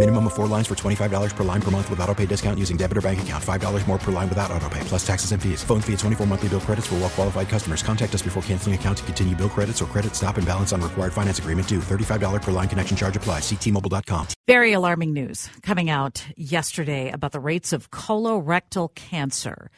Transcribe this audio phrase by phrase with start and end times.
[0.00, 2.78] Minimum of four lines for $25 per line per month with auto pay discount using
[2.78, 3.44] debit or bank account.
[3.44, 5.62] $5 more per line without auto pay, plus taxes and fees.
[5.62, 7.82] Phone fee at 24 monthly bill credits for well qualified customers.
[7.82, 10.80] Contact us before canceling account to continue bill credits or credit stop and balance on
[10.80, 11.80] required finance agreement due.
[11.80, 13.42] $35 per line connection charge applies.
[13.42, 14.28] Ctmobile.com.
[14.46, 19.70] Very alarming news coming out yesterday about the rates of colorectal cancer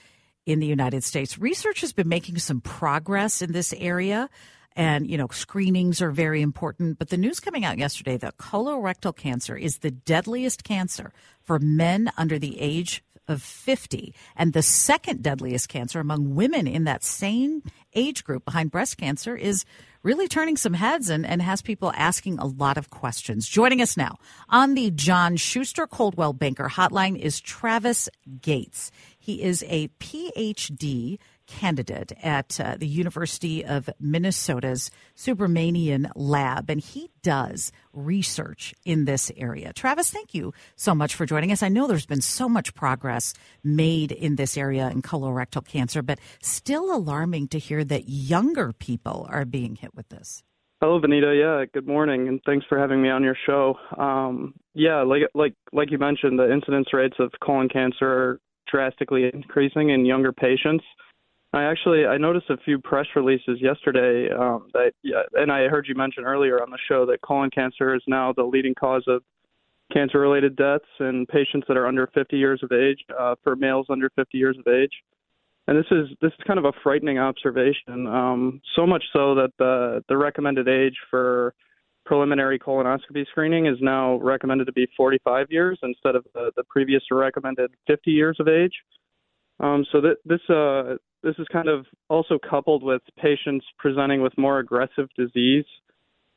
[0.47, 1.37] in the United States.
[1.37, 4.31] Research has been making some progress in this area
[4.77, 6.99] and you know screenings are very important.
[6.99, 12.11] But the news coming out yesterday that colorectal cancer is the deadliest cancer for men
[12.17, 17.63] under the age of 50 and the second deadliest cancer among women in that same
[17.95, 19.65] age group behind breast cancer is
[20.03, 23.49] really turning some heads and, and has people asking a lot of questions.
[23.49, 28.09] Joining us now on the john schuster coldwell banker hotline is travis
[28.41, 28.91] gates.
[29.19, 31.19] He is a phd
[31.59, 39.31] candidate at uh, the University of Minnesota's Subramanian Lab, and he does research in this
[39.37, 39.73] area.
[39.73, 41.63] Travis, thank you so much for joining us.
[41.63, 46.19] I know there's been so much progress made in this area in colorectal cancer, but
[46.41, 50.43] still alarming to hear that younger people are being hit with this.
[50.81, 51.39] Hello, Vineeta.
[51.39, 53.77] Yeah, good morning, and thanks for having me on your show.
[53.97, 59.31] Um, yeah, like like like you mentioned, the incidence rates of colon cancer are drastically
[59.33, 60.85] increasing in younger patients.
[61.55, 65.87] I actually I noticed a few press releases yesterday um, that yeah, and I heard
[65.87, 69.23] you mention earlier on the show that colon cancer is now the leading cause of
[69.93, 74.09] cancer-related deaths in patients that are under 50 years of age uh, for males under
[74.17, 74.93] 50 years of age.
[75.69, 78.07] And this is this is kind of a frightening observation.
[78.07, 81.55] Um, so much so that the the recommended age for
[82.05, 87.03] preliminary colonoscopy screening is now recommended to be 45 years instead of the, the previous
[87.11, 88.73] recommended 50 years of age.
[89.61, 94.59] Um, so this uh, this is kind of also coupled with patients presenting with more
[94.59, 95.65] aggressive disease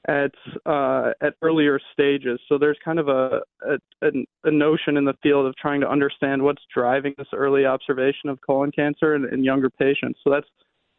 [0.08, 0.32] at
[0.66, 2.40] uh, at earlier stages.
[2.48, 4.08] So there's kind of a, a
[4.44, 8.40] a notion in the field of trying to understand what's driving this early observation of
[8.46, 10.20] colon cancer in, in younger patients.
[10.24, 10.48] So that's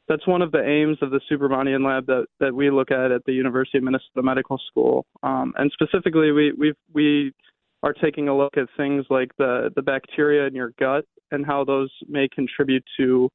[0.08, 3.24] that's one of the aims of the Subramanian lab that, that we look at at
[3.24, 5.04] the University of Minnesota Medical School.
[5.22, 7.32] Um, and specifically, we we we
[7.82, 11.64] are taking a look at things like the the bacteria in your gut and how
[11.64, 13.28] those may contribute to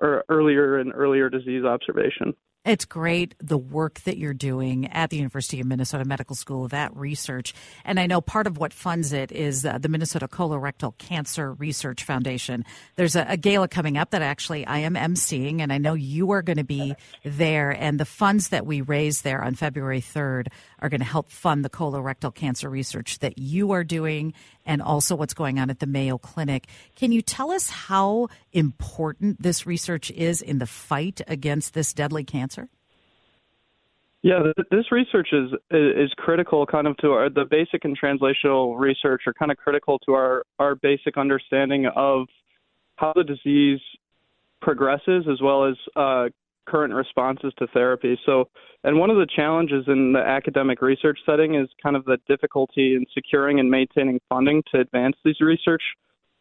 [0.00, 2.34] or earlier and earlier disease observation.
[2.64, 6.96] It's great the work that you're doing at the University of Minnesota Medical School, that
[6.96, 7.52] research.
[7.84, 12.04] And I know part of what funds it is uh, the Minnesota Colorectal Cancer Research
[12.04, 12.64] Foundation.
[12.96, 16.30] There's a, a, gala coming up that actually I am emceeing, and I know you
[16.30, 17.70] are going to be there.
[17.70, 20.46] And the funds that we raise there on February 3rd
[20.78, 24.32] are going to help fund the colorectal cancer research that you are doing
[24.64, 26.66] and also what's going on at the Mayo Clinic.
[26.96, 32.24] Can you tell us how important this research is in the fight against this deadly
[32.24, 32.53] cancer?
[34.24, 34.40] Yeah,
[34.70, 39.34] this research is is critical, kind of to our the basic and translational research are
[39.34, 42.26] kind of critical to our our basic understanding of
[42.96, 43.80] how the disease
[44.62, 46.30] progresses, as well as uh,
[46.66, 48.18] current responses to therapy.
[48.24, 48.48] So,
[48.82, 52.94] and one of the challenges in the academic research setting is kind of the difficulty
[52.94, 55.82] in securing and maintaining funding to advance these research.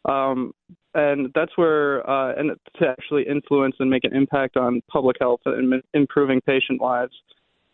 [0.05, 0.53] Um,
[0.93, 5.41] and that's where, uh, and to actually influence and make an impact on public health
[5.45, 7.11] and improving patient lives.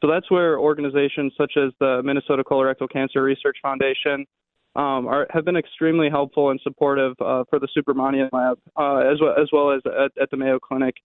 [0.01, 4.25] So that's where organizations such as the Minnesota Colorectal Cancer Research Foundation
[4.75, 9.19] um, are, have been extremely helpful and supportive uh, for the Subramanian Lab, uh, as
[9.19, 10.95] well as well as at, at the Mayo Clinic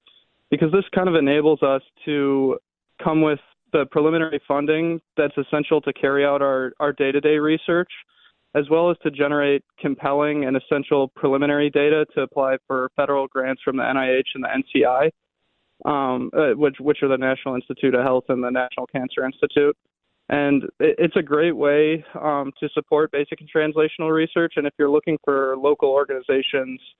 [0.50, 2.58] because this kind of enables us to
[3.02, 3.40] come with
[3.72, 7.90] the preliminary funding that's essential to carry out our, our day-to-day research,
[8.54, 13.60] as well as to generate compelling and essential preliminary data to apply for federal grants
[13.64, 14.48] from the NIH and the
[14.78, 15.10] NCI,
[15.84, 19.76] um, uh, which, which are the National Institute of Health and the National Cancer Institute.
[20.28, 24.54] And it, it's a great way um, to support basic and translational research.
[24.56, 26.80] And if you're looking for local organizations–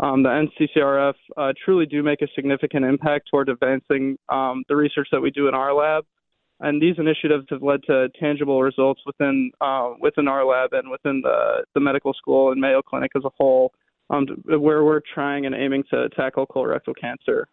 [0.00, 5.08] um, the MCCRF uh, truly do make a significant impact toward advancing um, the research
[5.12, 6.04] that we do in our lab.
[6.60, 11.20] and these initiatives have led to tangible results within uh, within our lab and within
[11.22, 13.72] the the medical school and Mayo Clinic as a whole,
[14.10, 17.46] um, where we're trying and aiming to tackle colorectal cancer.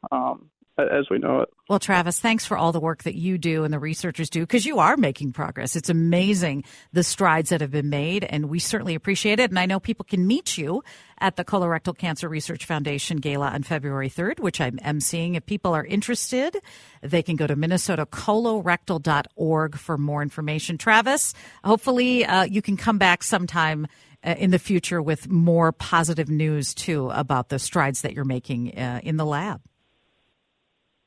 [0.77, 1.49] As we know it.
[1.69, 4.65] Well, Travis, thanks for all the work that you do and the researchers do because
[4.65, 5.75] you are making progress.
[5.75, 6.63] It's amazing
[6.93, 9.49] the strides that have been made, and we certainly appreciate it.
[9.49, 10.81] And I know people can meet you
[11.19, 15.35] at the Colorectal Cancer Research Foundation Gala on February 3rd, which I'm emceeing.
[15.35, 16.55] If people are interested,
[17.01, 20.77] they can go to minnesotacolorectal.org for more information.
[20.77, 21.33] Travis,
[21.63, 23.87] hopefully uh, you can come back sometime
[24.23, 28.77] uh, in the future with more positive news too about the strides that you're making
[28.77, 29.61] uh, in the lab.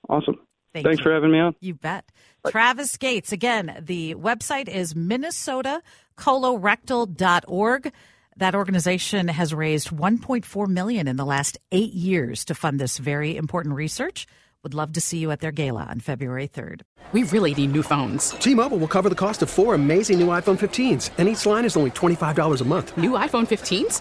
[0.09, 0.39] Awesome.
[0.73, 1.05] Thank Thanks you.
[1.05, 1.55] for having me on.
[1.61, 2.11] You bet.
[2.49, 3.31] Travis Gates.
[3.33, 7.93] Again, the website is minnesotacolorectal.org.
[8.37, 13.37] That organization has raised 1.4 million in the last 8 years to fund this very
[13.37, 14.27] important research.
[14.65, 16.81] Would love to see you at their gala on February 3rd.
[17.13, 18.31] We really need new phones.
[18.31, 21.77] T-Mobile will cover the cost of four amazing new iPhone 15s, and each line is
[21.77, 22.97] only $25 a month.
[22.97, 24.01] New iPhone 15s?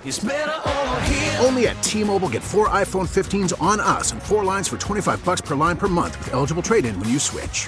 [1.45, 5.41] Only at T-Mobile get four iPhone 15s on us and four lines for 25 bucks
[5.41, 7.67] per line per month with eligible trade-in when you switch.